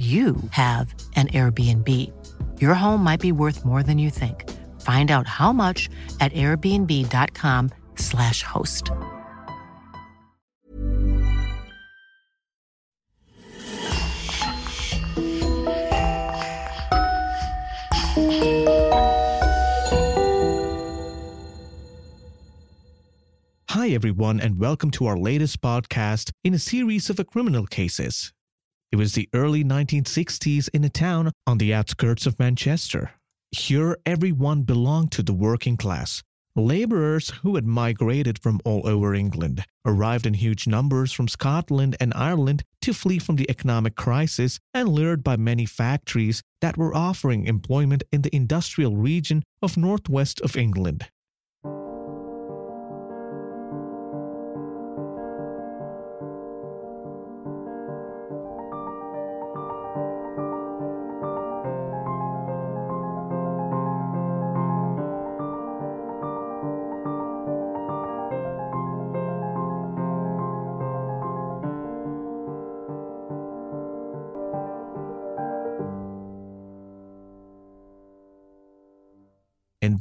[0.00, 1.86] you have an Airbnb.
[2.58, 4.48] Your home might be worth more than you think.
[4.80, 8.90] Find out how much at airbnb.com/slash host.
[23.68, 28.32] Hi, everyone, and welcome to our latest podcast in a series of criminal cases.
[28.92, 33.12] It was the early 1960s in a town on the outskirts of Manchester.
[33.52, 36.24] Here, everyone belonged to the working class.
[36.56, 42.12] Labourers who had migrated from all over England arrived in huge numbers from Scotland and
[42.14, 47.46] Ireland to flee from the economic crisis and lured by many factories that were offering
[47.46, 51.08] employment in the industrial region of northwest of England.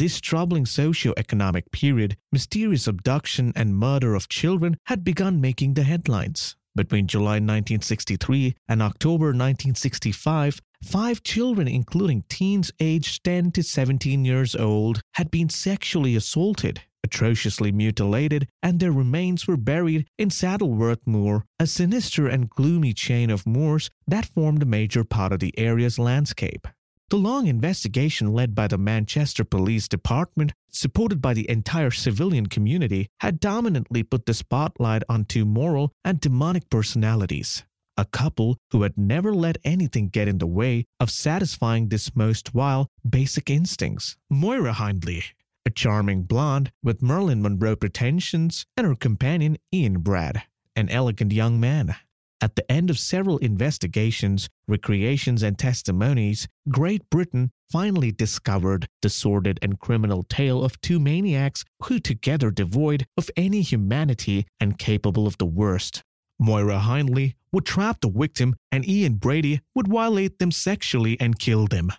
[0.10, 6.56] This troubling socio-economic period, mysterious abduction and murder of children had begun making the headlines.
[6.76, 14.56] Between July 1963 and October 1965, five children, including teens aged 10 to 17 years
[14.56, 21.46] old, had been sexually assaulted, atrociously mutilated, and their remains were buried in Saddleworth Moor,
[21.60, 26.00] a sinister and gloomy chain of moors that formed a major part of the area's
[26.00, 26.68] landscape.
[27.10, 33.08] The long investigation led by the Manchester Police Department, supported by the entire civilian community,
[33.20, 37.64] had dominantly put the spotlight on two moral and demonic personalities.
[37.98, 42.50] A couple who had never let anything get in the way of satisfying this most
[42.50, 44.16] vile basic instincts.
[44.30, 45.24] Moira Hindley,
[45.66, 50.44] a charming blonde with Marilyn Monroe pretensions, and her companion Ian Brady,
[50.76, 51.96] an elegant young man.
[52.42, 59.60] At the end of several investigations, recreations, and testimonies, Great Britain finally discovered the sordid
[59.62, 65.38] and criminal tale of two maniacs who, together devoid of any humanity and capable of
[65.38, 66.02] the worst.
[66.40, 71.68] Moira Hindley would trap the victim, and Ian Brady would violate them sexually and kill
[71.68, 71.92] them.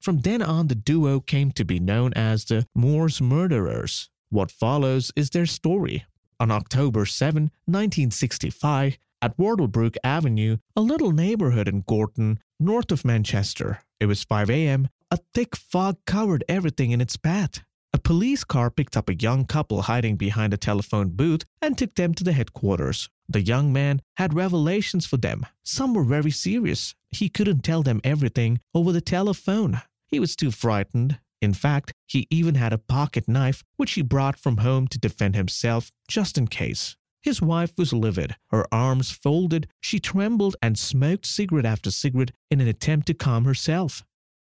[0.00, 4.10] From then on, the duo came to be known as the Moors Murderers.
[4.30, 6.04] What follows is their story.
[6.38, 13.80] On October 7, 1965, at Wardlebrook Avenue, a little neighborhood in Gorton, north of Manchester.
[14.00, 14.88] It was 5 a.m.
[15.12, 17.62] A thick fog covered everything in its path.
[17.94, 21.94] A police car picked up a young couple hiding behind a telephone booth and took
[21.94, 23.08] them to the headquarters.
[23.28, 25.46] The young man had revelations for them.
[25.62, 26.94] Some were very serious.
[27.10, 29.80] He couldn't tell them everything over the telephone.
[30.08, 31.18] He was too frightened.
[31.40, 35.34] In fact, he even had a pocket knife which he brought from home to defend
[35.36, 36.96] himself just in case.
[37.22, 42.60] His wife was livid, her arms folded, she trembled and smoked cigarette after cigarette in
[42.60, 44.04] an attempt to calm herself.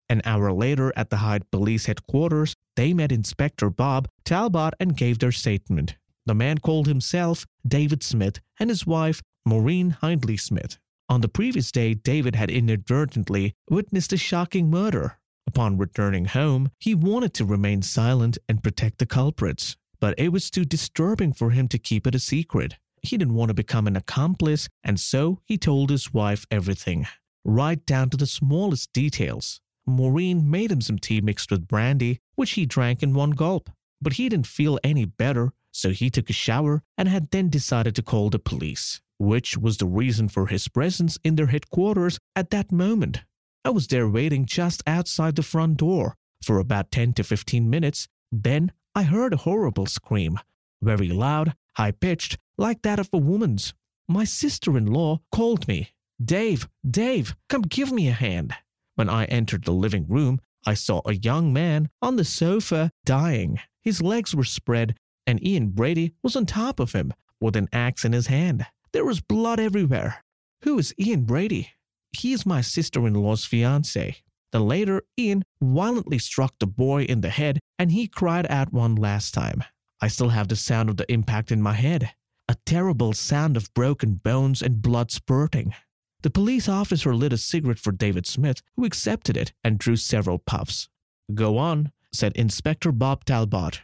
[0.10, 5.20] An hour later, at the Hyde Police headquarters, they met Inspector Bob Talbot and gave
[5.20, 5.98] their statement.
[6.26, 10.80] The man called himself David Smith and his wife Maureen Hindley Smith.
[11.10, 15.20] On the previous day, David had inadvertently witnessed a shocking murder.
[15.46, 20.52] Upon returning home, he wanted to remain silent and protect the culprits but it was
[20.52, 22.76] too disturbing for him to keep it a secret.
[23.02, 27.08] He didn't want to become an accomplice, and so he told his wife everything,
[27.46, 29.62] right down to the smallest details.
[29.86, 33.70] Maureen made him some tea mixed with brandy, which he drank in one gulp.
[34.02, 37.96] But he didn't feel any better, so he took a shower and had then decided
[37.96, 42.50] to call the police, which was the reason for his presence in their headquarters at
[42.50, 43.22] that moment.
[43.64, 48.10] I was there waiting just outside the front door for about 10 to 15 minutes.
[48.34, 50.40] Then I heard a horrible scream,
[50.82, 53.74] very loud, high pitched, like that of a woman's.
[54.08, 55.90] My sister in law called me.
[56.24, 58.54] Dave, Dave, come give me a hand.
[58.96, 63.60] When I entered the living room, I saw a young man on the sofa dying.
[63.82, 64.96] His legs were spread,
[65.26, 68.68] and Ian Brady was on top of him with an axe in his hand.
[68.92, 70.24] There was blood everywhere.
[70.62, 71.72] Who is Ian Brady?
[72.12, 74.18] He is my sister in law's fiance.
[74.54, 78.96] Then later, Ian violently struck the boy in the head and he cried out one
[78.96, 79.64] last time.
[80.00, 82.12] I still have the sound of the impact in my head
[82.48, 85.74] a terrible sound of broken bones and blood spurting.
[86.22, 90.40] The police officer lit a cigarette for David Smith, who accepted it and drew several
[90.40, 90.90] puffs.
[91.34, 93.82] Go on, said Inspector Bob Talbot.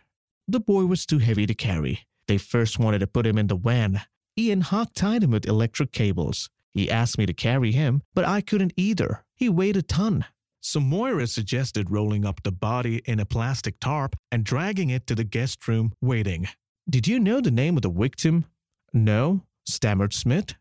[0.47, 2.05] The boy was too heavy to carry.
[2.27, 4.01] They first wanted to put him in the van.
[4.37, 6.49] Ian hog tied him with electric cables.
[6.73, 9.25] He asked me to carry him, but I couldn't either.
[9.35, 10.25] He weighed a ton.
[10.61, 15.15] So Moira suggested rolling up the body in a plastic tarp and dragging it to
[15.15, 16.47] the guest room, waiting.
[16.89, 18.45] Did you know the name of the victim?
[18.91, 20.55] No, stammered Smith.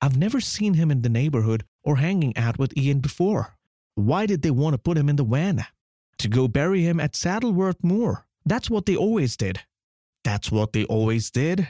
[0.00, 3.56] I've never seen him in the neighborhood or hanging out with Ian before.
[3.94, 5.64] Why did they want to put him in the van?
[6.18, 8.26] To go bury him at Saddleworth Moor.
[8.44, 9.60] That's what they always did.
[10.24, 11.68] That's what they always did?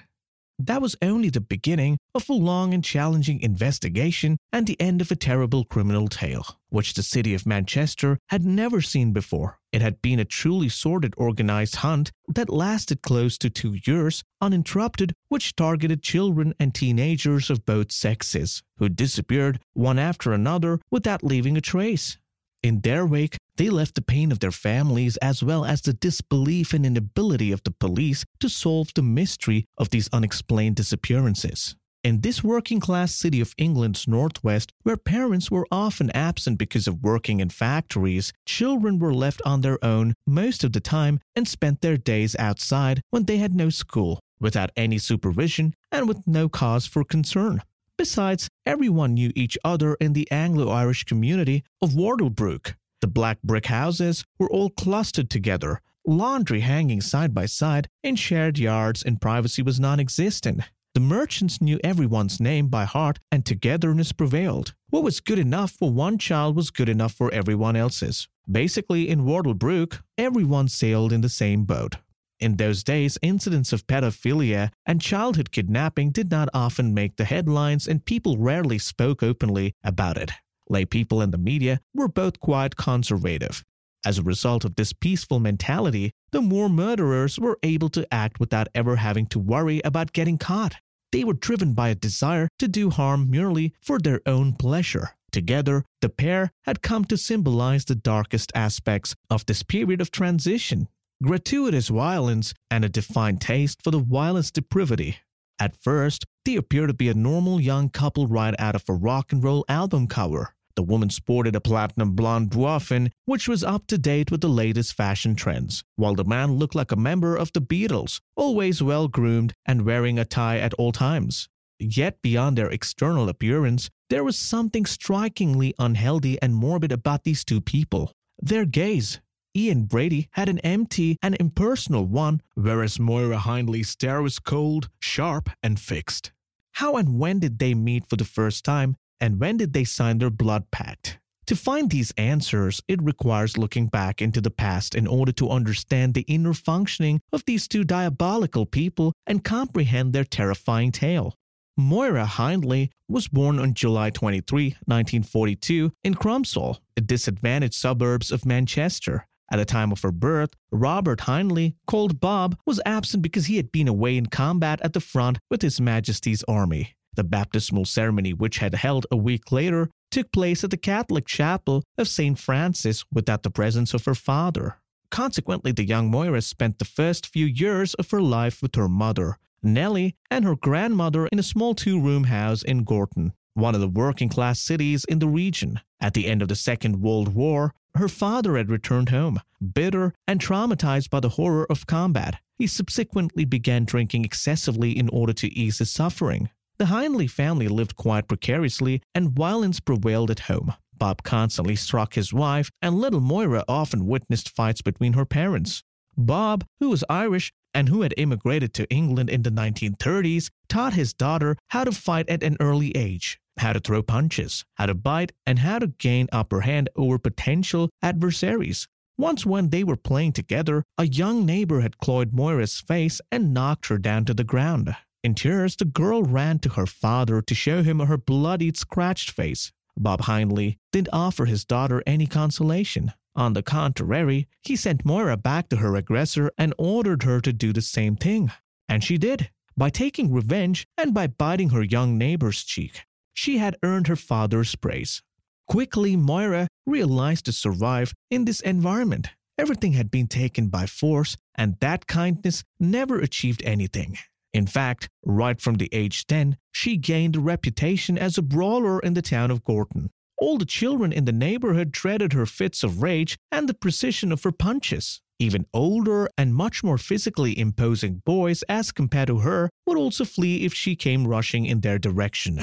[0.58, 5.10] That was only the beginning of a long and challenging investigation and the end of
[5.10, 9.58] a terrible criminal tale, which the city of Manchester had never seen before.
[9.70, 15.14] It had been a truly sordid organized hunt that lasted close to two years, uninterrupted,
[15.28, 21.58] which targeted children and teenagers of both sexes, who disappeared one after another without leaving
[21.58, 22.16] a trace.
[22.62, 26.72] In their wake, they left the pain of their families as well as the disbelief
[26.72, 31.76] and inability of the police to solve the mystery of these unexplained disappearances.
[32.04, 37.02] In this working class city of England's northwest, where parents were often absent because of
[37.02, 41.80] working in factories, children were left on their own most of the time and spent
[41.80, 46.86] their days outside when they had no school, without any supervision and with no cause
[46.86, 47.60] for concern.
[47.98, 52.74] Besides, everyone knew each other in the Anglo Irish community of Wardlebrook.
[53.06, 58.58] The black brick houses were all clustered together, laundry hanging side by side in shared
[58.58, 60.62] yards, and privacy was non existent.
[60.92, 64.74] The merchants knew everyone's name by heart, and togetherness prevailed.
[64.90, 68.26] What was good enough for one child was good enough for everyone else's.
[68.50, 71.98] Basically, in Wardlebrook, everyone sailed in the same boat.
[72.40, 77.86] In those days, incidents of pedophilia and childhood kidnapping did not often make the headlines,
[77.86, 80.32] and people rarely spoke openly about it.
[80.68, 83.62] Lay people and the media were both quite conservative.
[84.04, 88.68] As a result of this peaceful mentality, the Moor murderers were able to act without
[88.74, 90.76] ever having to worry about getting caught.
[91.12, 95.10] They were driven by a desire to do harm merely for their own pleasure.
[95.32, 100.88] Together, the pair had come to symbolize the darkest aspects of this period of transition
[101.22, 105.18] gratuitous violence, and a defined taste for the vilest depravity.
[105.58, 109.32] At first, they appeared to be a normal young couple right out of a rock
[109.32, 110.54] and roll album cover.
[110.76, 114.92] The woman sported a platinum blonde bouffant, which was up to date with the latest
[114.92, 119.54] fashion trends, while the man looked like a member of the Beatles, always well groomed
[119.64, 121.48] and wearing a tie at all times.
[121.78, 127.62] Yet, beyond their external appearance, there was something strikingly unhealthy and morbid about these two
[127.62, 128.12] people.
[128.38, 129.20] Their gaze,
[129.56, 135.48] Ian Brady had an empty and impersonal one, whereas Moira Hindley's stare was cold, sharp,
[135.62, 136.32] and fixed.
[136.72, 140.18] How and when did they meet for the first time, and when did they sign
[140.18, 141.18] their blood pact?
[141.46, 146.14] To find these answers, it requires looking back into the past in order to understand
[146.14, 151.34] the inner functioning of these two diabolical people and comprehend their terrifying tale.
[151.76, 159.26] Moira Hindley was born on July 23, 1942, in Crumpsall, a disadvantaged suburbs of Manchester.
[159.52, 163.70] At the time of her birth, Robert Hindley, called Bob, was absent because he had
[163.70, 166.94] been away in combat at the front with His Majesty's army.
[167.16, 171.82] The baptismal ceremony, which had held a week later, took place at the Catholic chapel
[171.96, 172.38] of St.
[172.38, 174.76] Francis without the presence of her father.
[175.10, 179.38] Consequently, the young Moira spent the first few years of her life with her mother,
[179.62, 183.88] Nellie, and her grandmother in a small two room house in Gorton, one of the
[183.88, 185.80] working class cities in the region.
[186.00, 189.40] At the end of the Second World War, her father had returned home,
[189.72, 192.40] bitter and traumatized by the horror of combat.
[192.58, 196.50] He subsequently began drinking excessively in order to ease his suffering.
[196.78, 200.74] The Hindley family lived quite precariously, and violence prevailed at home.
[200.98, 205.82] Bob constantly struck his wife, and little Moira often witnessed fights between her parents.
[206.16, 211.12] Bob, who was Irish and who had immigrated to England in the 1930s, taught his
[211.12, 215.32] daughter how to fight at an early age how to throw punches, how to bite,
[215.46, 218.86] and how to gain upper hand over potential adversaries.
[219.18, 223.86] Once, when they were playing together, a young neighbor had clawed Moira's face and knocked
[223.86, 224.94] her down to the ground.
[225.26, 229.72] In tears, the girl ran to her father to show him her bloodied, scratched face.
[229.96, 233.12] Bob Hindley didn't offer his daughter any consolation.
[233.34, 237.72] On the contrary, he sent Moira back to her aggressor and ordered her to do
[237.72, 238.52] the same thing.
[238.88, 243.04] And she did, by taking revenge and by biting her young neighbor's cheek
[243.34, 245.24] she had earned her father's praise.
[245.66, 251.74] Quickly, Moira realized to survive in this environment, everything had been taken by force, and
[251.80, 254.18] that kindness never achieved anything.
[254.56, 259.12] In fact, right from the age 10, she gained a reputation as a brawler in
[259.12, 260.08] the town of Gorton.
[260.38, 264.42] All the children in the neighborhood dreaded her fits of rage and the precision of
[264.44, 265.20] her punches.
[265.38, 270.64] Even older and much more physically imposing boys, as compared to her, would also flee
[270.64, 272.54] if she came rushing in their direction.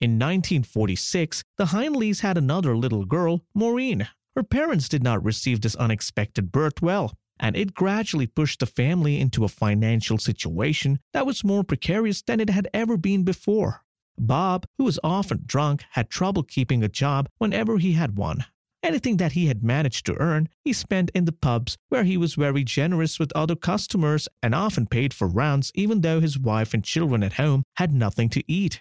[0.00, 4.08] In 1946, the Hindleys had another little girl, Maureen.
[4.34, 9.20] Her parents did not receive this unexpected birth well, and it gradually pushed the family
[9.20, 13.82] into a financial situation that was more precarious than it had ever been before.
[14.18, 18.44] Bob, who was often drunk, had trouble keeping a job whenever he had one.
[18.82, 22.34] Anything that he had managed to earn, he spent in the pubs, where he was
[22.34, 26.84] very generous with other customers and often paid for rounds, even though his wife and
[26.84, 28.80] children at home had nothing to eat.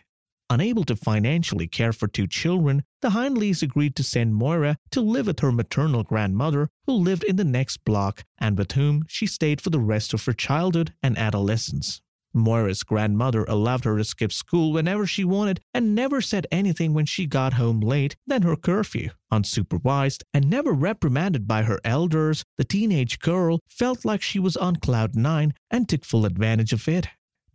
[0.50, 5.28] Unable to financially care for two children, the Hindleys agreed to send Moira to live
[5.28, 9.60] with her maternal grandmother, who lived in the next block and with whom she stayed
[9.60, 12.02] for the rest of her childhood and adolescence.
[12.34, 17.06] Moira's grandmother allowed her to skip school whenever she wanted and never said anything when
[17.06, 19.10] she got home late than her curfew.
[19.32, 24.76] Unsupervised and never reprimanded by her elders, the teenage girl felt like she was on
[24.78, 27.08] cloud nine and took full advantage of it.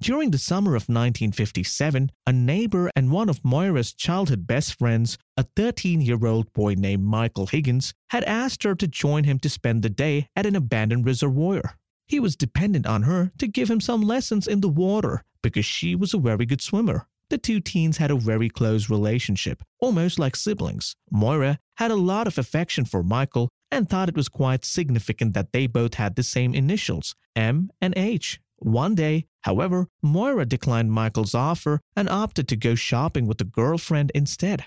[0.03, 5.45] During the summer of 1957, a neighbor and one of Moira's childhood best friends, a
[5.55, 9.83] 13 year old boy named Michael Higgins, had asked her to join him to spend
[9.83, 11.79] the day at an abandoned reservoir.
[12.05, 15.95] He was dependent on her to give him some lessons in the water because she
[15.95, 17.07] was a very good swimmer.
[17.29, 20.97] The two teens had a very close relationship, almost like siblings.
[21.13, 25.53] Moira had a lot of affection for Michael and thought it was quite significant that
[25.53, 28.41] they both had the same initials, M and H.
[28.65, 34.13] One day, however, Moira declined Michael's offer and opted to go shopping with a girlfriend
[34.15, 34.65] instead.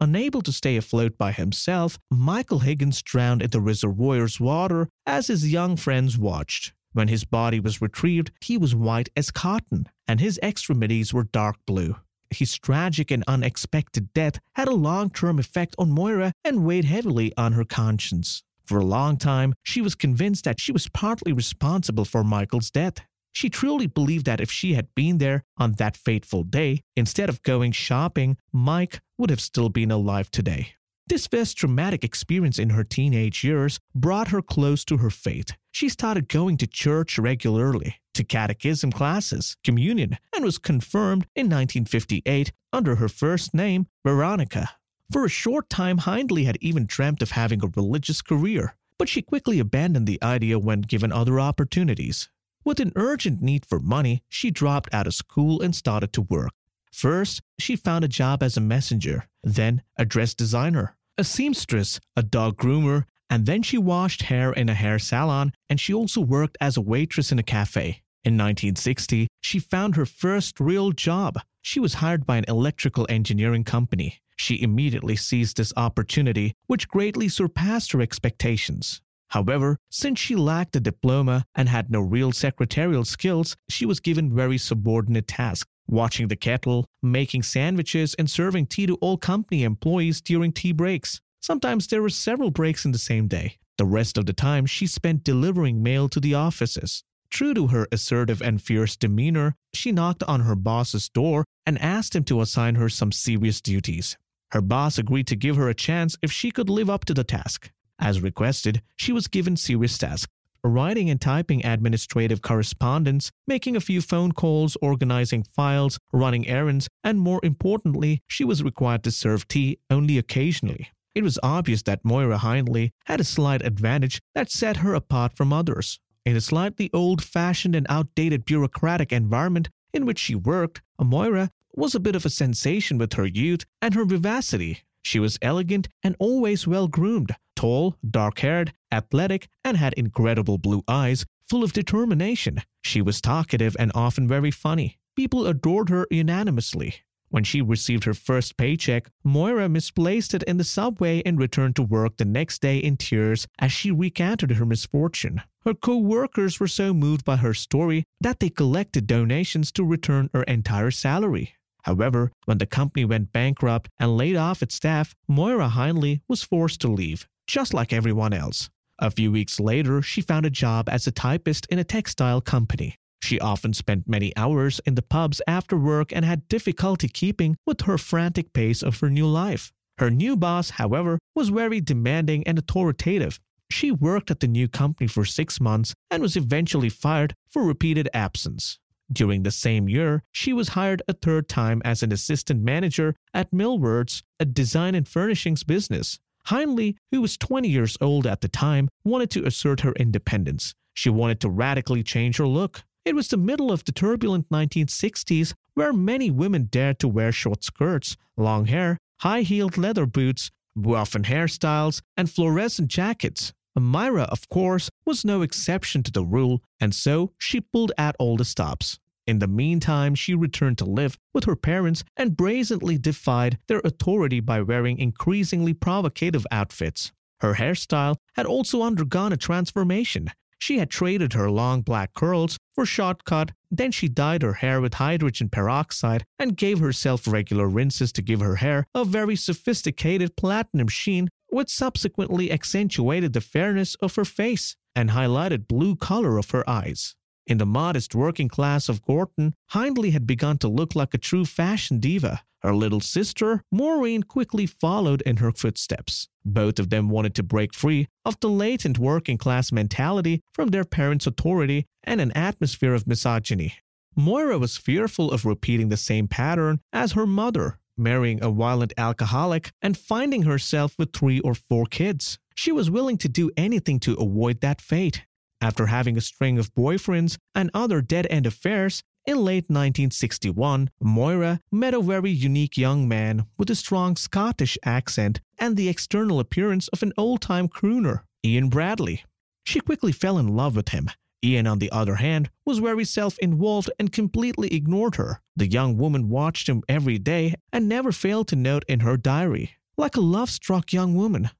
[0.00, 5.52] Unable to stay afloat by himself, Michael Higgins drowned in the reservoir's water as his
[5.52, 6.72] young friends watched.
[6.94, 11.56] When his body was retrieved, he was white as cotton, and his extremities were dark
[11.66, 11.96] blue.
[12.30, 17.32] His tragic and unexpected death had a long term effect on Moira and weighed heavily
[17.36, 18.42] on her conscience.
[18.64, 23.04] For a long time, she was convinced that she was partly responsible for Michael's death.
[23.34, 27.42] She truly believed that if she had been there on that fateful day, instead of
[27.42, 30.74] going shopping, Mike would have still been alive today.
[31.08, 35.50] This first traumatic experience in her teenage years brought her close to her faith.
[35.72, 42.52] She started going to church regularly, to catechism classes, communion, and was confirmed in 1958
[42.72, 44.70] under her first name, Veronica.
[45.10, 49.22] For a short time, Hindley had even dreamt of having a religious career, but she
[49.22, 52.30] quickly abandoned the idea when given other opportunities.
[52.64, 56.52] With an urgent need for money, she dropped out of school and started to work.
[56.90, 62.22] First, she found a job as a messenger, then a dress designer, a seamstress, a
[62.22, 66.56] dog groomer, and then she washed hair in a hair salon and she also worked
[66.60, 68.02] as a waitress in a cafe.
[68.24, 71.38] In 1960, she found her first real job.
[71.60, 74.20] She was hired by an electrical engineering company.
[74.36, 79.02] She immediately seized this opportunity, which greatly surpassed her expectations.
[79.34, 84.32] However, since she lacked a diploma and had no real secretarial skills, she was given
[84.32, 90.20] very subordinate tasks watching the kettle, making sandwiches, and serving tea to all company employees
[90.20, 91.20] during tea breaks.
[91.40, 93.58] Sometimes there were several breaks in the same day.
[93.76, 97.02] The rest of the time she spent delivering mail to the offices.
[97.28, 102.14] True to her assertive and fierce demeanor, she knocked on her boss's door and asked
[102.14, 104.16] him to assign her some serious duties.
[104.52, 107.24] Her boss agreed to give her a chance if she could live up to the
[107.24, 107.72] task.
[107.98, 110.30] As requested, she was given serious tasks
[110.64, 117.20] writing and typing administrative correspondence, making a few phone calls, organizing files, running errands, and
[117.20, 120.90] more importantly, she was required to serve tea only occasionally.
[121.14, 125.52] It was obvious that Moira Hindley had a slight advantage that set her apart from
[125.52, 126.00] others.
[126.24, 131.94] In a slightly old fashioned and outdated bureaucratic environment in which she worked, Moira was
[131.94, 134.80] a bit of a sensation with her youth and her vivacity.
[135.02, 140.82] She was elegant and always well groomed, tall, dark haired, athletic, and had incredible blue
[140.86, 142.60] eyes, full of determination.
[142.82, 144.98] She was talkative and often very funny.
[145.16, 146.96] People adored her unanimously.
[147.30, 151.82] When she received her first paycheck, Moira misplaced it in the subway and returned to
[151.82, 155.40] work the next day in tears as she recounted her misfortune.
[155.64, 160.28] Her co workers were so moved by her story that they collected donations to return
[160.34, 161.54] her entire salary.
[161.84, 166.80] However, when the company went bankrupt and laid off its staff, Moira Hindley was forced
[166.82, 168.70] to leave, just like everyone else.
[168.98, 172.96] A few weeks later, she found a job as a typist in a textile company.
[173.22, 177.82] She often spent many hours in the pubs after work and had difficulty keeping with
[177.82, 179.72] her frantic pace of her new life.
[179.98, 183.40] Her new boss, however, was very demanding and authoritative.
[183.70, 188.08] She worked at the new company for six months and was eventually fired for repeated
[188.12, 188.78] absence.
[189.12, 193.52] During the same year, she was hired a third time as an assistant manager at
[193.52, 196.18] Millwards, a design and furnishings business.
[196.48, 200.74] Hindley, who was 20 years old at the time, wanted to assert her independence.
[200.92, 202.84] She wanted to radically change her look.
[203.04, 207.64] It was the middle of the turbulent 1960s where many women dared to wear short
[207.64, 213.52] skirts, long hair, high heeled leather boots, bouffant hairstyles, and fluorescent jackets.
[213.76, 218.36] Myra, of course, was no exception to the rule, and so she pulled at all
[218.36, 219.00] the stops.
[219.26, 224.40] In the meantime, she returned to live with her parents and brazenly defied their authority
[224.40, 227.12] by wearing increasingly provocative outfits.
[227.40, 230.30] Her hairstyle had also undergone a transformation.
[230.58, 234.80] She had traded her long black curls for short cut, then she dyed her hair
[234.80, 240.36] with hydrogen peroxide and gave herself regular rinses to give her hair a very sophisticated
[240.36, 246.50] platinum sheen, which subsequently accentuated the fairness of her face and highlighted blue color of
[246.50, 247.14] her eyes.
[247.46, 251.44] In the modest working class of Gorton, Hindley had begun to look like a true
[251.44, 252.42] fashion diva.
[252.62, 256.28] Her little sister, Maureen, quickly followed in her footsteps.
[256.46, 260.84] Both of them wanted to break free of the latent working class mentality from their
[260.84, 263.74] parents' authority and an atmosphere of misogyny.
[264.16, 269.70] Moira was fearful of repeating the same pattern as her mother, marrying a violent alcoholic
[269.82, 272.38] and finding herself with three or four kids.
[272.54, 275.26] She was willing to do anything to avoid that fate.
[275.60, 281.60] After having a string of boyfriends and other dead end affairs, in late 1961, Moira
[281.72, 286.88] met a very unique young man with a strong Scottish accent and the external appearance
[286.88, 289.24] of an old time crooner, Ian Bradley.
[289.64, 291.08] She quickly fell in love with him.
[291.42, 295.40] Ian, on the other hand, was very self involved and completely ignored her.
[295.56, 299.76] The young woman watched him every day and never failed to note in her diary,
[299.96, 301.50] like a love struck young woman.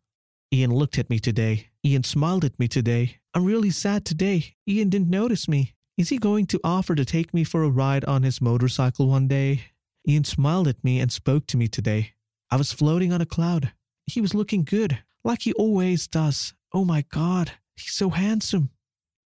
[0.55, 1.71] Ian looked at me today.
[1.85, 3.19] Ian smiled at me today.
[3.35, 4.55] I'm really sad today.
[4.69, 5.75] Ian didn't notice me.
[5.99, 9.27] Is he going to offer to take me for a ride on his motorcycle one
[9.27, 9.63] day?
[10.09, 12.13] Ian smiled at me and spoke to me today.
[12.53, 13.73] I was floating on a cloud.
[14.07, 16.55] He was looking good, like he always does.
[16.73, 18.71] Oh my God, he's so handsome.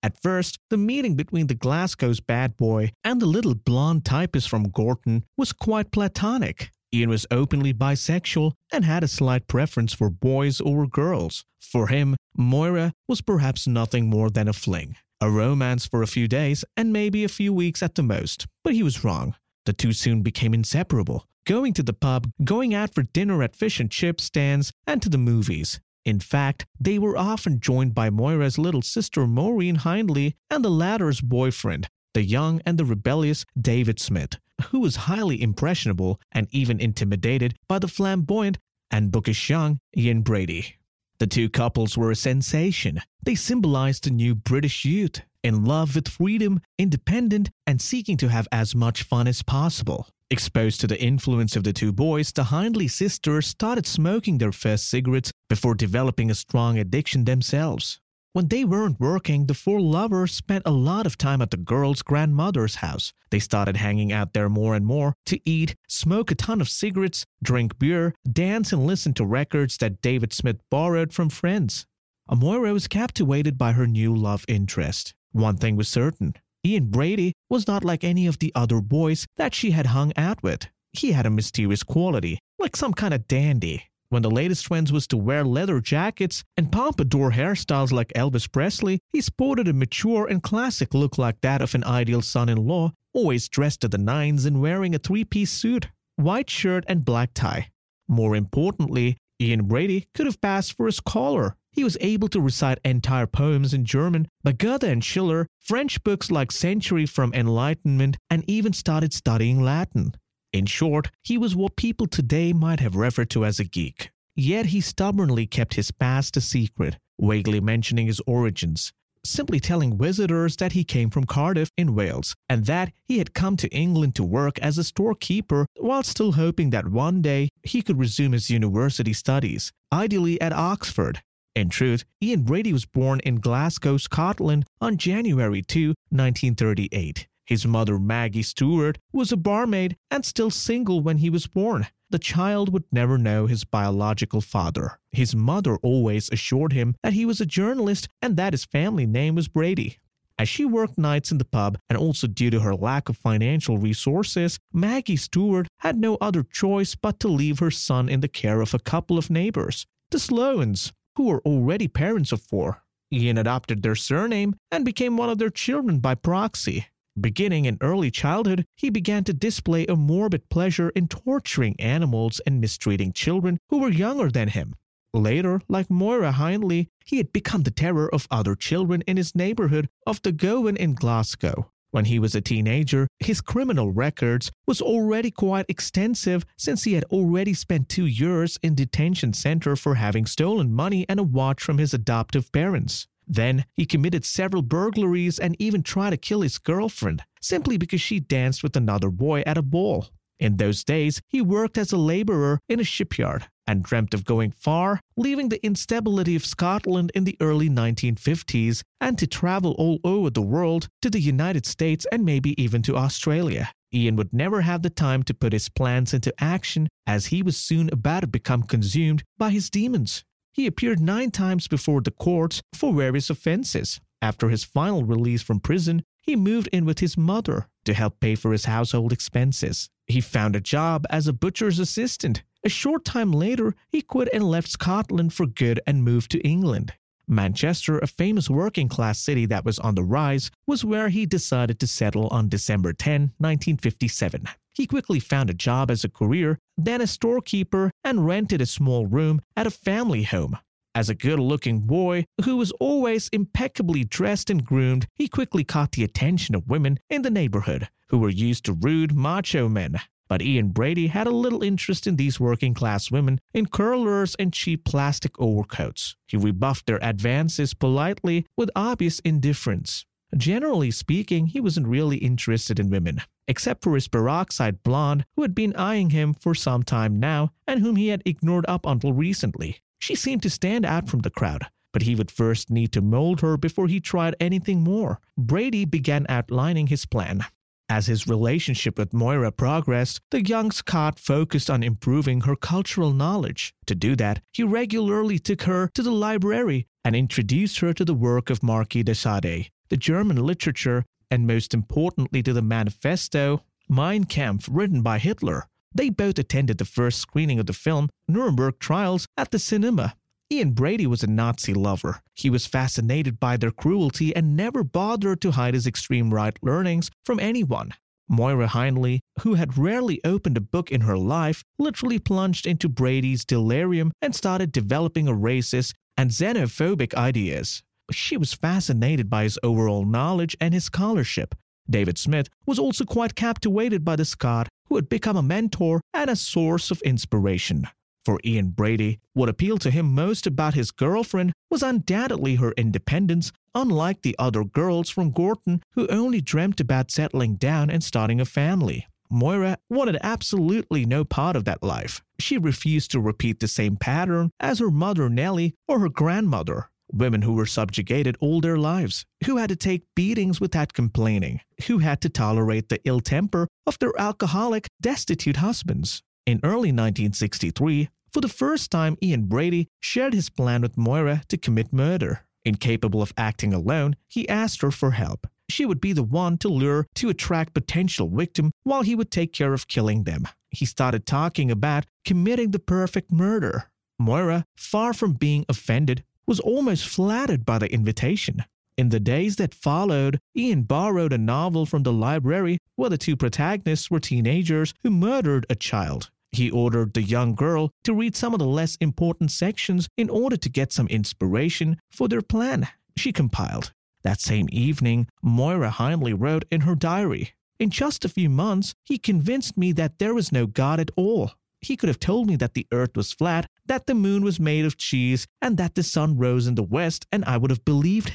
[0.05, 4.71] At first, the meeting between the Glasgow's bad boy and the little blonde typist from
[4.71, 6.71] Gorton was quite platonic.
[6.95, 11.45] Ian was openly bisexual and had a slight preference for boys over girls.
[11.61, 16.29] For him, Moira was perhaps nothing more than a fling, a romance for a few
[16.29, 18.47] days and maybe a few weeks at the most.
[18.63, 19.35] But he was wrong.
[19.65, 23.81] The two soon became inseparable, going to the pub, going out for dinner at fish
[23.81, 25.81] and chip stands, and to the movies.
[26.05, 31.21] In fact, they were often joined by Moira's little sister Maureen Hindley and the latter's
[31.21, 34.39] boyfriend, the young and the rebellious David Smith,
[34.71, 38.59] who was highly impressionable and even intimidated by the flamboyant
[38.91, 40.77] and bookish young Ian Brady.
[41.19, 43.01] The two couples were a sensation.
[43.23, 48.49] They symbolized the new British youth, in love with freedom, independent, and seeking to have
[48.53, 50.09] as much fun as possible.
[50.29, 54.91] Exposed to the influence of the two boys, the Hindley sisters started smoking their first
[54.91, 58.01] cigarettes before developing a strong addiction themselves.
[58.37, 62.03] When they weren't working, the four lovers spent a lot of time at the girl's
[62.03, 63.15] grandmother's house.
[63.31, 67.25] They started hanging out there more and more to eat, smoke a ton of cigarettes,
[67.43, 71.87] drink beer, dance, and listen to records that David Smith borrowed from friends.
[72.31, 75.15] Moira was captivated by her new love interest.
[75.33, 79.55] One thing was certain Ian Brady was not like any of the other boys that
[79.55, 80.69] she had hung out with.
[80.93, 83.85] He had a mysterious quality, like some kind of dandy.
[84.09, 89.01] When the latest trend was to wear leather jackets and pompadour hairstyles like Elvis Presley,
[89.13, 92.93] he sported a mature and classic look like that of an ideal son in law,
[93.13, 97.35] always dressed to the nines and wearing a three piece suit, white shirt, and black
[97.35, 97.71] tie.
[98.07, 101.57] More importantly, Ian Brady could have passed for a scholar.
[101.73, 106.31] He was able to recite entire poems in German by Goethe and Schiller, French books
[106.31, 110.15] like Century from Enlightenment, and even started studying Latin.
[110.57, 114.09] In short, he was what people today might have referred to as a geek.
[114.35, 118.91] Yet he stubbornly kept his past a secret, vaguely mentioning his origins,
[119.23, 123.59] simply telling visitors that he came from Cardiff in Wales and that he had come
[123.59, 127.99] to England to work as a storekeeper while still hoping that one day he could
[127.99, 131.21] resume his university studies, ideally at Oxford.
[131.55, 137.27] In truth, Ian Brady was born in Glasgow, Scotland on January 2, 1938.
[137.47, 141.87] His mother, Maggie Stewart, was a barmaid and still single when he was born.
[142.11, 144.99] The child would never know his biological father.
[145.13, 149.37] His mother always assured him that he was a journalist and that his family name
[149.37, 149.99] was Brady.
[150.39, 153.79] As she worked nights in the pub and also due to her lack of financial
[153.79, 158.61] resources, Maggie Stewart had no other choice but to leave her son in the care
[158.61, 162.83] of a couple of neighbors, the Sloans, who were already parents of four.
[163.13, 166.87] Ian adopted their surname and became one of their children by proxy.
[167.19, 172.61] Beginning in early childhood, he began to display a morbid pleasure in torturing animals and
[172.61, 174.75] mistreating children who were younger than him.
[175.15, 179.89] Later, like Moira Hindley, he had become the terror of other children in his neighborhood
[180.07, 181.71] of the Gowan in Glasgow.
[181.91, 187.05] When he was a teenager, his criminal records was already quite extensive since he had
[187.05, 191.79] already spent two years in detention center for having stolen money and a watch from
[191.79, 193.07] his adoptive parents.
[193.27, 198.21] Then he committed several burglaries and even tried to kill his girlfriend simply because she
[198.21, 200.09] danced with another boy at a ball.
[200.39, 204.53] In those days, he worked as a laborer in a shipyard and dreamt of going
[204.53, 210.31] far, leaving the instability of Scotland in the early 1950s and to travel all over
[210.31, 213.71] the world to the United States and maybe even to Australia.
[213.95, 217.57] Ian would never have the time to put his plans into action as he was
[217.57, 220.23] soon about to become consumed by his demons.
[220.57, 224.01] He appeared nine times before the courts for various offenses.
[224.23, 228.37] After his final release from prison, he moved in with his mother to help pay
[228.37, 229.91] for his household expenses.
[230.07, 232.43] He found a job as a butcher's assistant.
[232.65, 236.95] A short time later, he quit and left Scotland for good and moved to England.
[237.29, 241.79] Manchester, a famous working class city that was on the rise, was where he decided
[241.81, 244.49] to settle on December 10, 1957.
[244.77, 249.07] He quickly found a job as a courier, then a storekeeper, and rented a small
[249.07, 250.59] room at a family home.
[250.95, 255.93] As a good looking boy who was always impeccably dressed and groomed, he quickly caught
[255.93, 259.97] the attention of women in the neighborhood who were used to rude macho men.
[260.29, 264.53] But Ian Brady had a little interest in these working class women in curlers and
[264.53, 266.17] cheap plastic overcoats.
[266.27, 270.05] He rebuffed their advances politely with obvious indifference.
[270.37, 275.55] Generally speaking, he wasn't really interested in women, except for his peroxide blonde who had
[275.55, 279.83] been eyeing him for some time now and whom he had ignored up until recently.
[279.99, 283.41] She seemed to stand out from the crowd, but he would first need to mold
[283.41, 285.21] her before he tried anything more.
[285.39, 287.45] Brady began outlining his plan.
[287.89, 293.75] As his relationship with Moira progressed, the young Scot focused on improving her cultural knowledge.
[293.87, 298.13] To do that, he regularly took her to the library and introduced her to the
[298.13, 304.25] work of Marquis de Sade, the German literature, and most importantly to the manifesto Mein
[304.25, 305.67] Kampf written by Hitler.
[305.95, 310.15] They both attended the first screening of the film Nuremberg Trials at the cinema.
[310.53, 312.21] Ian Brady was a Nazi lover.
[312.35, 317.11] He was fascinated by their cruelty and never bothered to hide his extreme right learnings
[317.25, 317.93] from anyone.
[318.29, 323.45] Moira Hindley, who had rarely opened a book in her life, literally plunged into Brady's
[323.45, 330.05] delirium and started developing a racist and xenophobic ideas she was fascinated by his overall
[330.05, 331.55] knowledge and his scholarship.
[331.89, 336.31] David Smith was also quite captivated by the Scot, who had become a mentor and
[336.31, 337.87] a source of inspiration.
[338.25, 343.53] For Ian Brady, what appealed to him most about his girlfriend was undoubtedly her independence,
[343.73, 348.45] unlike the other girls from Gorton who only dreamt about settling down and starting a
[348.45, 349.07] family.
[349.31, 352.23] Moira wanted absolutely no part of that life.
[352.41, 356.91] She refused to repeat the same pattern as her mother Nellie or her grandmother.
[357.13, 361.99] Women who were subjugated all their lives, who had to take beatings without complaining, who
[361.99, 366.23] had to tolerate the ill temper of their alcoholic, destitute husbands.
[366.47, 371.57] In early 1963, for the first time, Ian Brady shared his plan with Moira to
[371.57, 372.45] commit murder.
[372.65, 375.47] Incapable of acting alone, he asked her for help.
[375.69, 379.53] She would be the one to lure to attract potential victim while he would take
[379.53, 380.47] care of killing them.
[380.71, 383.91] He started talking about committing the perfect murder.
[384.19, 388.65] Moira, far from being offended, was almost flattered by the invitation.
[388.97, 393.37] In the days that followed, Ian borrowed a novel from the library where the two
[393.37, 396.31] protagonists were teenagers who murdered a child.
[396.53, 400.57] He ordered the young girl to read some of the less important sections in order
[400.57, 402.89] to get some inspiration for their plan.
[403.19, 403.93] She compiled.
[404.23, 409.19] That same evening, Moira Hindley wrote in her diary In just a few months, he
[409.19, 411.53] convinced me that there was no God at all.
[411.87, 414.85] He could have told me that the earth was flat, that the moon was made
[414.85, 418.35] of cheese, and that the sun rose in the west, and I would have believed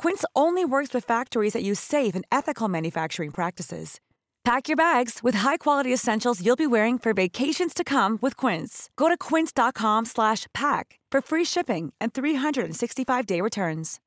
[0.00, 4.00] Quince only works with factories that use safe and ethical manufacturing practices.
[4.44, 8.88] Pack your bags with high-quality essentials you'll be wearing for vacations to come with Quince.
[8.96, 14.00] Go to quince.com/pack for free shipping and 365-day returns.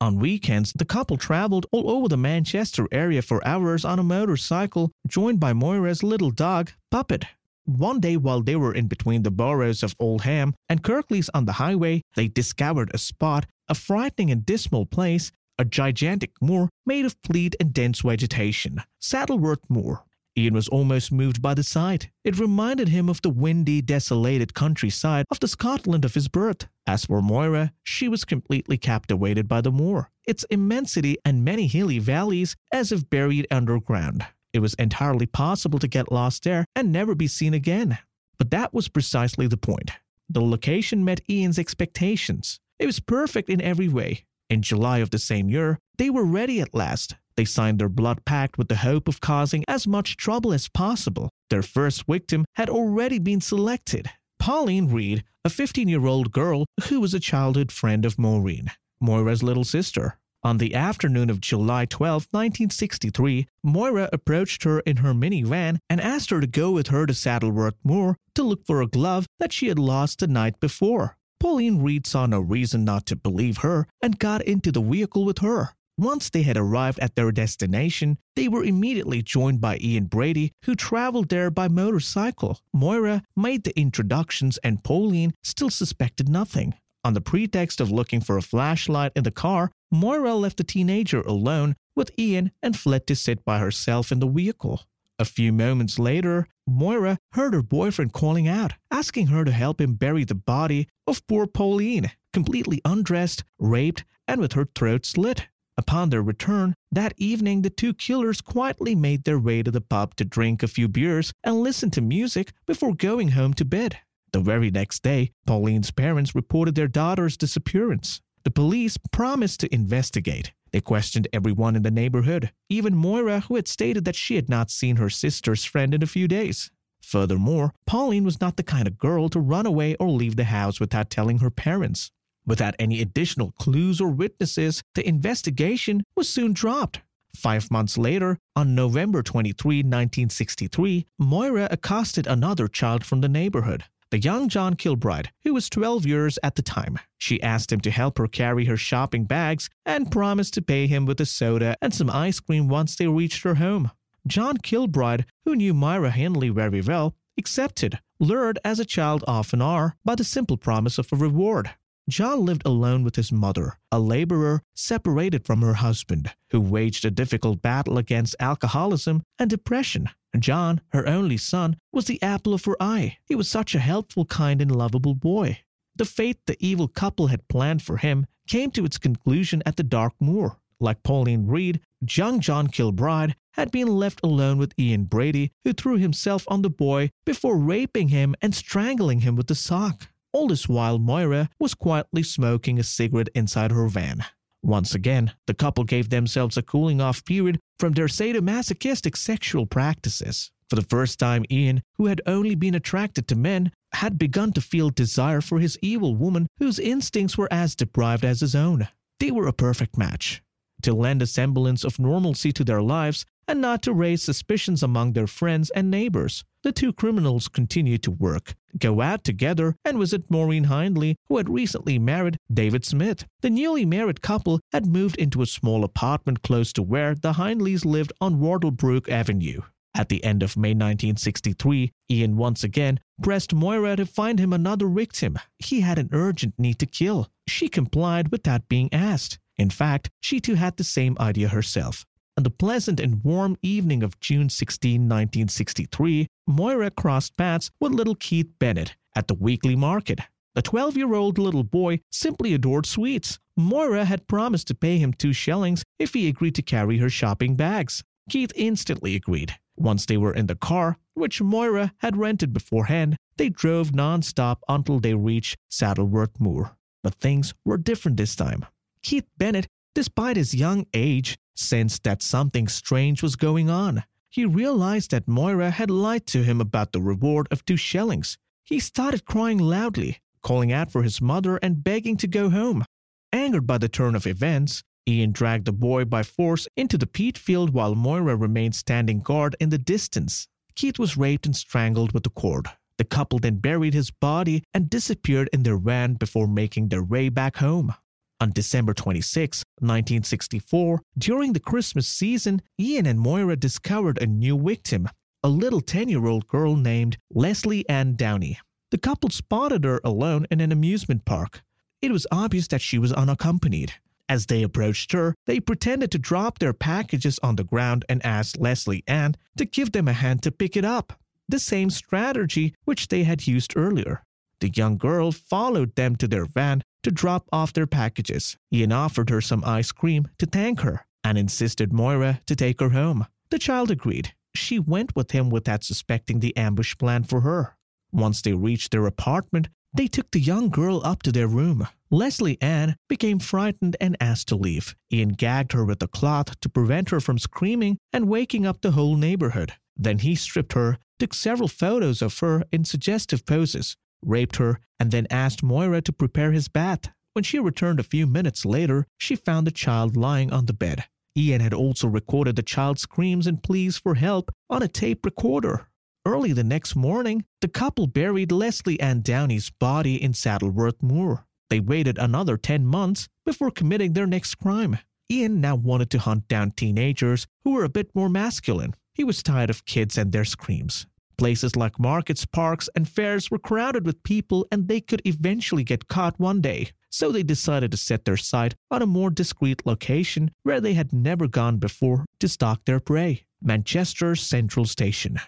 [0.00, 4.90] On weekends, the couple traveled all over the Manchester area for hours on a motorcycle,
[5.06, 7.26] joined by Moira's little dog, Puppet.
[7.66, 11.54] One day, while they were in between the boroughs of Oldham and Kirklees on the
[11.54, 17.20] highway, they discovered a spot, a frightening and dismal place, a gigantic moor made of
[17.22, 20.04] peat and dense vegetation, Saddleworth Moor.
[20.38, 22.10] Ian was almost moved by the sight.
[22.22, 26.68] It reminded him of the windy, desolated countryside of the Scotland of his birth.
[26.86, 31.98] As for Moira, she was completely captivated by the moor, its immensity and many hilly
[31.98, 34.24] valleys as if buried underground.
[34.56, 37.98] It was entirely possible to get lost there and never be seen again.
[38.38, 39.90] But that was precisely the point.
[40.30, 42.58] The location met Ian's expectations.
[42.78, 44.24] It was perfect in every way.
[44.48, 47.16] In July of the same year, they were ready at last.
[47.36, 51.28] They signed their blood pact with the hope of causing as much trouble as possible.
[51.50, 56.98] Their first victim had already been selected Pauline Reade, a 15 year old girl who
[56.98, 58.70] was a childhood friend of Maureen,
[59.02, 60.18] Moira's little sister.
[60.46, 66.30] On the afternoon of July 12, 1963, Moira approached her in her minivan and asked
[66.30, 69.66] her to go with her to Saddleworth Moor to look for a glove that she
[69.66, 71.16] had lost the night before.
[71.40, 75.38] Pauline Reade saw no reason not to believe her and got into the vehicle with
[75.38, 75.70] her.
[75.98, 80.76] Once they had arrived at their destination, they were immediately joined by Ian Brady, who
[80.76, 82.60] traveled there by motorcycle.
[82.72, 86.74] Moira made the introductions, and Pauline still suspected nothing.
[87.06, 91.20] On the pretext of looking for a flashlight in the car, Moira left the teenager
[91.20, 94.82] alone with Ian and fled to sit by herself in the vehicle.
[95.18, 99.94] A few moments later, Moira heard her boyfriend calling out, asking her to help him
[99.94, 105.46] bury the body of poor Pauline, completely undressed, raped, and with her throat slit.
[105.78, 110.16] Upon their return that evening, the two killers quietly made their way to the pub
[110.16, 113.98] to drink a few beers and listen to music before going home to bed.
[114.32, 118.20] The very next day, Pauline's parents reported their daughter's disappearance.
[118.46, 120.52] The police promised to investigate.
[120.70, 124.70] They questioned everyone in the neighborhood, even Moira, who had stated that she had not
[124.70, 126.70] seen her sister's friend in a few days.
[127.02, 130.78] Furthermore, Pauline was not the kind of girl to run away or leave the house
[130.78, 132.12] without telling her parents.
[132.46, 137.00] Without any additional clues or witnesses, the investigation was soon dropped.
[137.34, 144.18] Five months later, on November 23, 1963, Moira accosted another child from the neighborhood, the
[144.18, 146.98] young John Kilbride, who was 12 years at the time.
[147.18, 151.06] She asked him to help her carry her shopping bags and promised to pay him
[151.06, 153.90] with a soda and some ice cream once they reached her home.
[154.26, 159.96] John Kilbride, who knew Myra Hindley very well, accepted, lured as a child often are
[160.04, 161.70] by the simple promise of a reward.
[162.08, 167.10] John lived alone with his mother, a laborer separated from her husband, who waged a
[167.10, 170.08] difficult battle against alcoholism and depression.
[170.38, 173.18] John, her only son, was the apple of her eye.
[173.24, 175.60] He was such a helpful, kind, and lovable boy.
[175.96, 179.82] The fate the evil couple had planned for him came to its conclusion at the
[179.82, 180.58] Dark Moor.
[180.78, 185.96] Like Pauline Reade, young John Kilbride had been left alone with Ian Brady, who threw
[185.96, 190.08] himself on the boy before raping him and strangling him with a sock.
[190.36, 194.22] All this while, Moira was quietly smoking a cigarette inside her van.
[194.62, 200.50] Once again, the couple gave themselves a cooling off period from their sadomasochistic sexual practices.
[200.68, 204.60] For the first time, Ian, who had only been attracted to men, had begun to
[204.60, 208.88] feel desire for his evil woman whose instincts were as deprived as his own.
[209.18, 210.42] They were a perfect match.
[210.82, 215.12] To lend a semblance of normalcy to their lives and not to raise suspicions among
[215.12, 220.30] their friends and neighbors, the two criminals continued to work, go out together, and visit
[220.30, 223.24] Maureen Hindley, who had recently married David Smith.
[223.40, 227.84] The newly married couple had moved into a small apartment close to where the Hindleys
[227.84, 229.62] lived on Wardlebrook Avenue.
[229.94, 234.88] At the end of May 1963, Ian once again pressed Moira to find him another
[234.88, 235.38] victim.
[235.58, 237.28] He had an urgent need to kill.
[237.48, 239.38] She complied without being asked.
[239.56, 242.04] In fact, she too had the same idea herself.
[242.38, 248.14] On the pleasant and warm evening of June 16, 1963, Moira crossed paths with little
[248.14, 250.20] Keith Bennett at the weekly market.
[250.54, 253.38] The 12 year old little boy simply adored sweets.
[253.56, 257.56] Moira had promised to pay him two shillings if he agreed to carry her shopping
[257.56, 258.04] bags.
[258.28, 259.54] Keith instantly agreed.
[259.74, 265.00] Once they were in the car, which Moira had rented beforehand, they drove non-stop until
[265.00, 266.76] they reached Saddleworth Moor.
[267.02, 268.66] But things were different this time.
[269.02, 274.04] Keith Bennett, despite his young age, sensed that something strange was going on.
[274.28, 278.38] He realized that Myra had lied to him about the reward of two shillings.
[278.64, 282.84] He started crying loudly, calling out for his mother and begging to go home.
[283.32, 287.38] Angered by the turn of events, Ian dragged the boy by force into the peat
[287.38, 290.48] field while Myra remained standing guard in the distance.
[290.74, 292.68] Keith was raped and strangled with a cord.
[292.98, 297.28] The couple then buried his body and disappeared in their van before making their way
[297.28, 297.94] back home.
[298.38, 305.08] On December 26, 1964, during the Christmas season, Ian and Myra discovered a new victim,
[305.42, 308.58] a little 10 year old girl named Leslie Ann Downey.
[308.90, 311.62] The couple spotted her alone in an amusement park.
[312.02, 313.94] It was obvious that she was unaccompanied.
[314.28, 318.60] As they approached her, they pretended to drop their packages on the ground and asked
[318.60, 321.18] Leslie Ann to give them a hand to pick it up,
[321.48, 324.24] the same strategy which they had used earlier.
[324.60, 328.56] The young girl followed them to their van to drop off their packages.
[328.72, 332.88] Ian offered her some ice cream to thank her and insisted Myra to take her
[332.88, 333.26] home.
[333.50, 334.34] The child agreed.
[334.56, 337.76] She went with him without suspecting the ambush planned for her.
[338.10, 341.86] Once they reached their apartment, they took the young girl up to their room.
[342.10, 344.96] Leslie Ann became frightened and asked to leave.
[345.12, 348.90] Ian gagged her with a cloth to prevent her from screaming and waking up the
[348.90, 349.74] whole neighborhood.
[349.96, 355.10] Then he stripped her, took several photos of her in suggestive poses, raped her, and
[355.10, 357.10] then asked Myra to prepare his bath.
[357.32, 361.04] When she returned a few minutes later, she found the child lying on the bed.
[361.36, 365.88] Ian had also recorded the child's screams and pleas for help on a tape recorder.
[366.24, 371.46] Early the next morning, the couple buried Leslie Ann Downey's body in Saddleworth Moor.
[371.68, 374.98] They waited another 10 months before committing their next crime.
[375.30, 378.94] Ian now wanted to hunt down teenagers who were a bit more masculine.
[379.14, 381.06] He was tired of kids and their screams.
[381.38, 386.08] Places like markets, parks, and fairs were crowded with people and they could eventually get
[386.08, 386.92] caught one day.
[387.10, 391.12] So they decided to set their sight on a more discreet location where they had
[391.12, 395.38] never gone before to stalk their prey Manchester Central Station.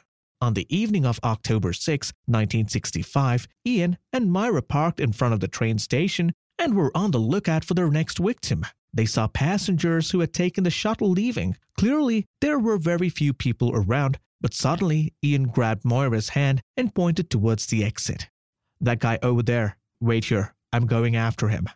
[0.41, 5.49] On the evening of October 6, 1965, Ian and Myra parked in front of the
[5.49, 8.65] train station and were on the lookout for their next victim.
[8.95, 11.57] They saw passengers who had taken the shuttle leaving.
[11.77, 17.31] Clearly, there were very few people around, but suddenly Ian grabbed Myra's hand and pointed
[17.31, 18.29] towards the exit.
[18.81, 21.69] That guy over there, wait here, I'm going after him.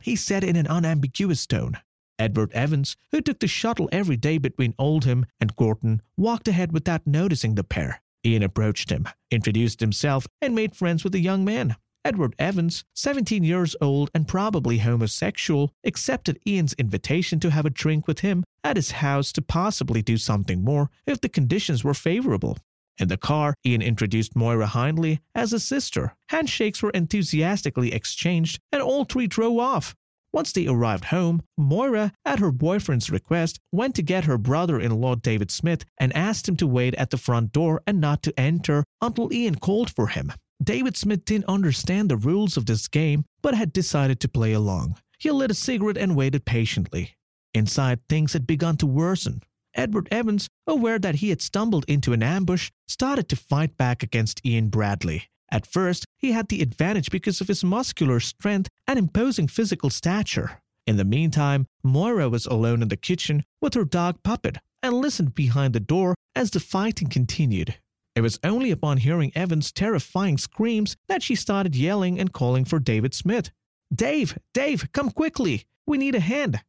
[0.00, 1.78] He said in an unambiguous tone.
[2.18, 7.06] Edward Evans, who took the shuttle every day between Oldham and Gorton, walked ahead without
[7.06, 8.02] noticing the pair.
[8.24, 11.76] Ian approached him, introduced himself, and made friends with the young man.
[12.04, 18.06] Edward Evans, 17 years old and probably homosexual, accepted Ian's invitation to have a drink
[18.06, 22.58] with him at his house to possibly do something more if the conditions were favorable.
[22.98, 26.14] In the car, Ian introduced Myra Hindley as a sister.
[26.28, 29.96] Handshakes were enthusiastically exchanged, and all three drove off.
[30.32, 35.00] Once they arrived home, Myra, at her boyfriend's request, went to get her brother in
[35.00, 38.38] law David Smith and asked him to wait at the front door and not to
[38.38, 40.32] enter until Ian called for him.
[40.64, 44.96] David Smith didn't understand the rules of this game but had decided to play along.
[45.18, 47.16] He lit a cigarette and waited patiently.
[47.52, 49.42] Inside, things had begun to worsen.
[49.74, 54.44] Edward Evans, aware that he had stumbled into an ambush, started to fight back against
[54.46, 55.24] Ian Brady.
[55.50, 60.62] At first, he had the advantage because of his muscular strength and imposing physical stature.
[60.86, 65.34] In the meantime, Myra was alone in the kitchen with her dog Puppet and listened
[65.34, 67.76] behind the door as the fighting continued.
[68.14, 72.78] It was only upon hearing Evans' terrifying screams that she started yelling and calling for
[72.78, 73.50] David Smith.
[73.92, 75.66] Dave, Dave, come quickly!
[75.86, 76.60] We need a hand!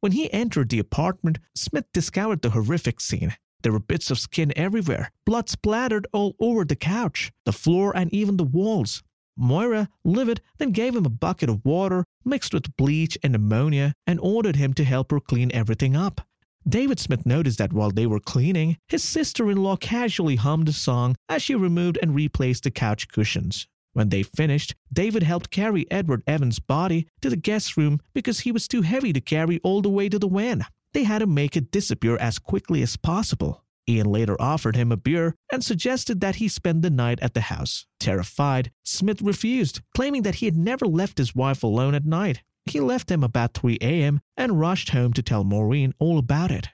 [0.00, 3.36] When he entered the apartment, Smith discovered the horrific scene.
[3.62, 8.12] There were bits of skin everywhere, blood splattered all over the couch, the floor, and
[8.12, 9.02] even the walls.
[9.36, 14.18] Myra, livid, then gave him a bucket of water mixed with bleach and ammonia and
[14.20, 16.27] ordered him to help her clean everything up.
[16.68, 20.72] David Smith noticed that while they were cleaning, his sister in law casually hummed a
[20.72, 23.66] song as she removed and replaced the couch cushions.
[23.94, 28.52] When they finished, David helped carry Edward Evans' body to the guest room because he
[28.52, 30.66] was too heavy to carry all the way to the van.
[30.92, 33.64] They had to make it disappear as quickly as possible.
[33.88, 37.40] Ian later offered him a beer and suggested that he spend the night at the
[37.40, 37.86] house.
[37.98, 42.42] Terrified, Smith refused, claiming that he had never left his wife alone at night.
[42.70, 44.20] He left them about 3 a.m.
[44.36, 46.68] and rushed home to tell Maureen all about it.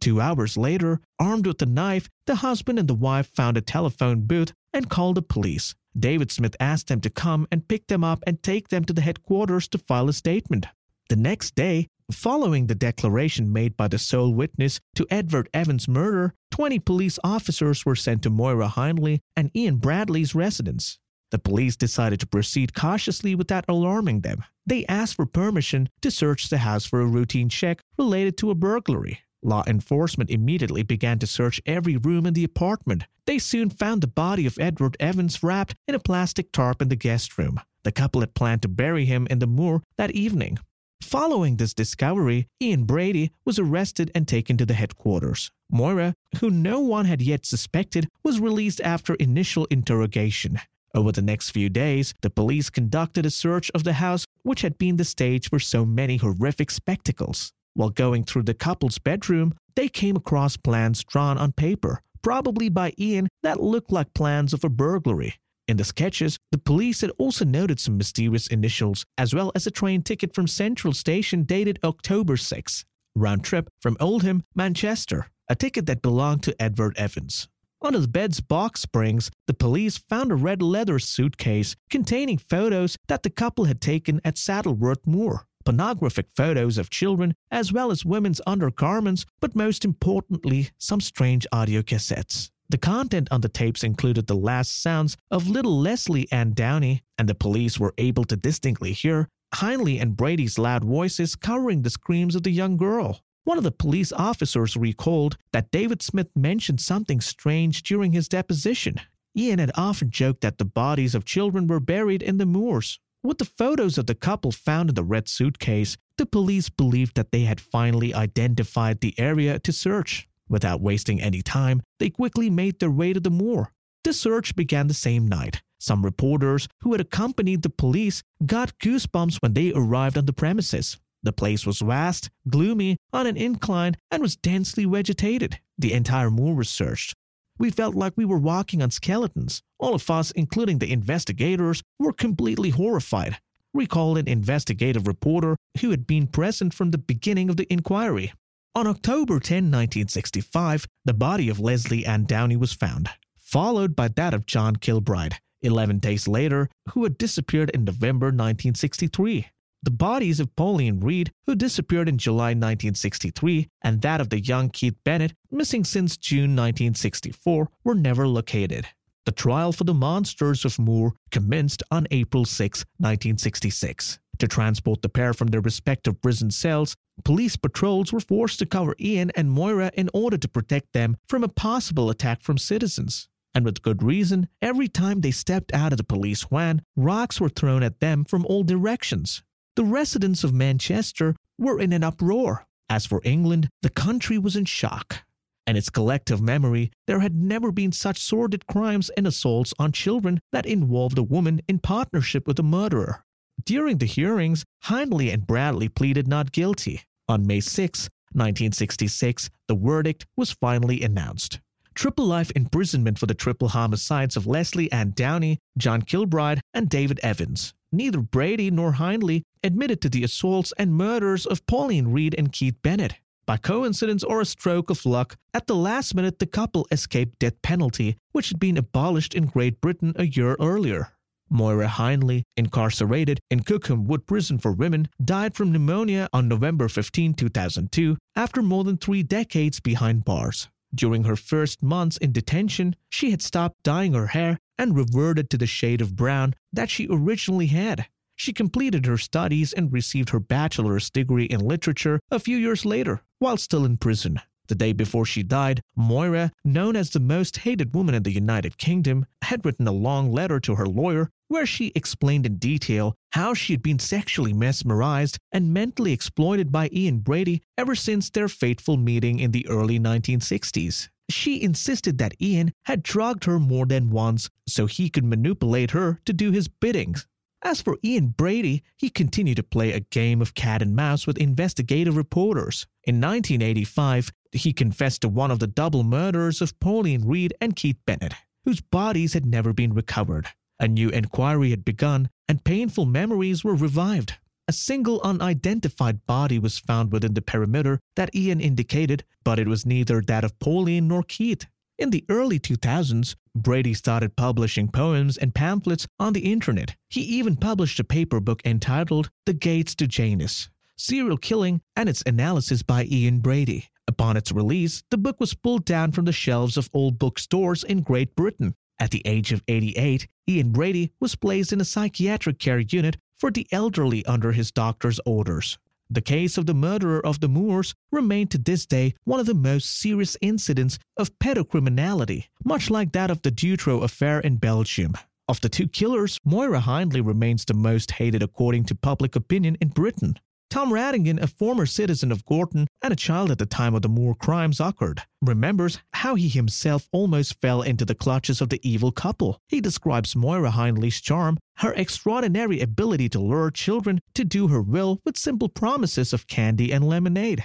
[0.00, 4.22] Two hours later, armed with a knife, the husband and the wife found a telephone
[4.22, 5.74] booth and called the police.
[5.98, 9.00] David Smith asked them to come and pick them up and take them to the
[9.00, 10.66] headquarters to file a statement.
[11.08, 16.34] The next day, following the declaration made by the sole witness to Edward Evans' murder,
[16.50, 20.98] 20 police officers were sent to Myra Hindley and Ian Brady's residence.
[21.30, 24.44] The police decided to proceed cautiously without alarming them.
[24.64, 28.54] They asked for permission to search the house for a routine check related to a
[28.54, 29.20] burglary.
[29.42, 33.04] Law enforcement immediately began to search every room in the apartment.
[33.26, 36.96] They soon found the body of Edward Evans wrapped in a plastic tarp in the
[36.96, 37.60] guest room.
[37.84, 40.58] The couple had planned to bury him in the moor that evening.
[41.02, 45.50] Following this discovery, Ian Brady was arrested and taken to the headquarters.
[45.70, 50.58] Myra, who no one had yet suspected, was released after initial interrogation.
[50.96, 54.78] Over the next few days, the police conducted a search of the house, which had
[54.78, 57.52] been the stage for so many horrific spectacles.
[57.74, 62.94] While going through the couple's bedroom, they came across plans drawn on paper, probably by
[62.98, 65.34] Ian, that looked like plans of a burglary.
[65.68, 69.70] In the sketches, the police had also noted some mysterious initials, as well as a
[69.70, 75.84] train ticket from Central Station dated October 6, round trip from Oldham, Manchester, a ticket
[75.84, 77.48] that belonged to Edward Evans.
[77.86, 83.22] Under the bed's box springs, the police found a red leather suitcase containing photos that
[83.22, 85.46] the couple had taken at Saddleworth Moor.
[85.64, 91.80] Pornographic photos of children, as well as women's undergarments, but most importantly, some strange audio
[91.80, 92.50] cassettes.
[92.68, 97.28] The content on the tapes included the last sounds of little Leslie Ann Downey, and
[97.28, 99.28] the police were able to distinctly hear
[99.60, 103.20] Hindley and Brady's loud voices covering the screams of the young girl.
[103.46, 109.00] One of the police officers recalled that David Smith mentioned something strange during his deposition.
[109.36, 112.98] Ian had often joked that the bodies of children were buried in the moors.
[113.22, 117.30] With the photos of the couple found in the red suitcase, the police believed that
[117.30, 120.28] they had finally identified the area to search.
[120.48, 123.70] Without wasting any time, they quickly made their way to the moor.
[124.02, 125.62] The search began the same night.
[125.78, 130.98] Some reporters who had accompanied the police got goosebumps when they arrived on the premises.
[131.26, 135.58] The place was vast, gloomy, on an incline, and was densely vegetated.
[135.76, 137.14] The entire moor was searched.
[137.58, 139.60] We felt like we were walking on skeletons.
[139.80, 143.38] All of us, including the investigators, were completely horrified,
[143.74, 148.32] recalled an investigative reporter who had been present from the beginning of the inquiry.
[148.76, 154.32] On October 10, 1965, the body of Leslie Ann Downey was found, followed by that
[154.32, 159.48] of John Kilbride, 11 days later, who had disappeared in November 1963.
[159.86, 164.68] The bodies of Pauline Reade, who disappeared in July 1963, and that of the young
[164.68, 168.88] Keith Bennett, missing since June 1964, were never located.
[169.26, 174.18] The trial for the monsters of Moor commenced on April 6, 1966.
[174.40, 178.96] To transport the pair from their respective prison cells, police patrols were forced to cover
[178.98, 183.28] Ian and Myra in order to protect them from a possible attack from citizens.
[183.54, 187.48] And with good reason, every time they stepped out of the police van, rocks were
[187.48, 189.44] thrown at them from all directions.
[189.76, 192.66] The residents of Manchester were in an uproar.
[192.88, 195.22] As for England, the country was in shock.
[195.66, 200.40] In its collective memory, there had never been such sordid crimes and assaults on children
[200.50, 203.22] that involved a woman in partnership with a murderer.
[203.66, 207.02] During the hearings, Hindley and Brady pleaded not guilty.
[207.28, 211.60] On May 6, 1966, the verdict was finally announced.
[211.94, 217.20] Triple life imprisonment for the triple homicides of Leslie Ann Downey, John Kilbride, and David
[217.22, 217.74] Evans.
[217.92, 222.76] Neither Brady nor Hindley admitted to the assaults and murders of Pauline Reade and Keith
[222.82, 223.14] Bennett.
[223.46, 227.62] By coincidence or a stroke of luck, at the last minute the couple escaped death
[227.62, 231.12] penalty, which had been abolished in Great Britain a year earlier.
[231.48, 237.34] Myra Hindley, incarcerated in Cookham Wood Prison for Women, died from pneumonia on November 15,
[237.34, 240.68] 2002, after more than three decades behind bars.
[240.92, 245.58] During her first months in detention, she had stopped dyeing her hair and reverted to
[245.58, 248.06] the shade of brown that she originally had.
[248.36, 253.22] She completed her studies and received her bachelor's degree in literature a few years later,
[253.38, 254.40] while still in prison.
[254.68, 258.78] The day before she died, Myra, known as the most hated woman in the United
[258.78, 263.54] Kingdom, had written a long letter to her lawyer where she explained in detail how
[263.54, 268.96] she had been sexually mesmerized and mentally exploited by Ian Brady ever since their fateful
[268.96, 271.08] meeting in the early 1960s.
[271.28, 276.20] She insisted that Ian had drugged her more than once so he could manipulate her
[276.24, 277.26] to do his biddings.
[277.62, 281.38] As for Ian Brady, he continued to play a game of cat and mouse with
[281.38, 282.86] investigative reporters.
[283.04, 287.98] In 1985, he confessed to one of the double murders of Pauline Reade and Keith
[288.06, 290.48] Bennett, whose bodies had never been recovered.
[290.78, 294.34] A new inquiry had begun, and painful memories were revived.
[294.68, 299.86] A single unidentified body was found within the perimeter that Ian indicated, but it was
[299.86, 301.66] neither that of Pauline nor Keith.
[301.98, 306.96] In the early 2000s, Brady started publishing poems and pamphlets on the internet.
[307.08, 312.24] He even published a paper book entitled The Gates to Janus Serial Killing and Its
[312.26, 313.88] Analysis by Ian Brady.
[314.08, 318.00] Upon its release, the book was pulled down from the shelves of old bookstores in
[318.00, 318.74] Great Britain.
[318.98, 323.50] At the age of 88, Ian Brady was placed in a psychiatric care unit for
[323.50, 325.78] the elderly under his doctor's orders.
[326.08, 329.54] The case of the murderer of the Moors remained to this day one of the
[329.54, 335.14] most serious incidents of pedocriminality, much like that of the Dutroux affair in Belgium.
[335.48, 339.88] Of the two killers, Myra Hindley remains the most hated according to public opinion in
[339.88, 340.38] Britain.
[340.68, 344.08] Tom Radigan, a former citizen of Gorton and a child at the time of the
[344.08, 349.12] Moor crimes occurred, remembers how he himself almost fell into the clutches of the evil
[349.12, 349.60] couple.
[349.68, 355.20] He describes Myra Hindley's charm, her extraordinary ability to lure children to do her will
[355.24, 357.64] with simple promises of candy and lemonade.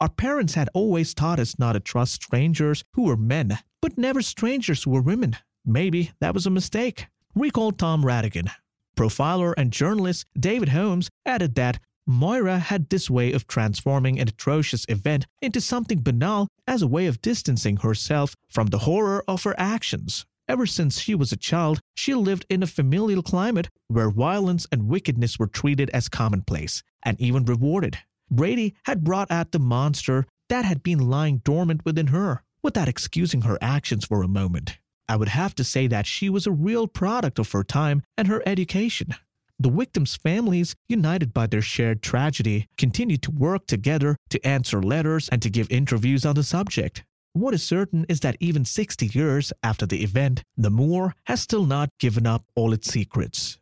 [0.00, 4.22] Our parents had always taught us not to trust strangers who were men, but never
[4.22, 5.36] strangers who were women.
[5.66, 7.08] Maybe that was a mistake.
[7.34, 8.50] Recall Tom Radigan,
[8.96, 11.78] Profiler and journalist David Holmes added that
[12.10, 17.04] Myra had this way of transforming an atrocious event into something banal as a way
[17.04, 20.24] of distancing herself from the horror of her actions.
[20.48, 24.88] Ever since she was a child, she lived in a familial climate where violence and
[24.88, 27.98] wickedness were treated as commonplace and even rewarded.
[28.30, 33.42] Brady had brought out the monster that had been lying dormant within her, without excusing
[33.42, 34.78] her actions for a moment.
[35.10, 38.28] I would have to say that she was a real product of her time and
[38.28, 39.14] her education.
[39.60, 45.28] The victims' families, united by their shared tragedy, continued to work together to answer letters
[45.30, 47.02] and to give interviews on the subject.
[47.32, 51.66] What is certain is that even 60 years after the event, the Moor has still
[51.66, 53.58] not given up all its secrets.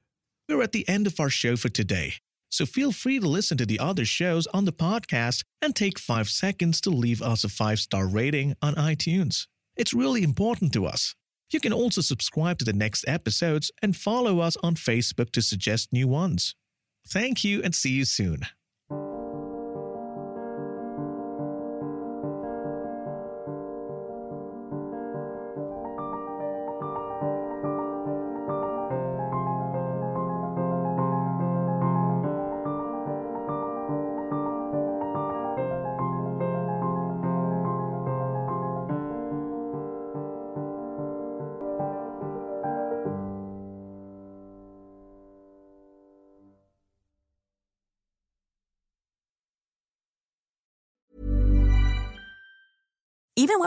[0.48, 2.14] We're at the end of our show for today,
[2.50, 6.28] so feel free to listen to the other shows on the podcast and take five
[6.28, 9.46] seconds to leave us a five star rating on iTunes.
[9.76, 11.14] It's really important to us.
[11.50, 15.92] You can also subscribe to the next episodes and follow us on Facebook to suggest
[15.92, 16.54] new ones.
[17.08, 18.46] Thank you and see you soon.